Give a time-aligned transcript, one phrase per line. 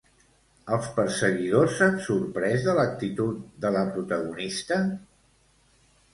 [0.77, 4.81] Els perseguidors s'han sorprès de l'actitud de la protagonista?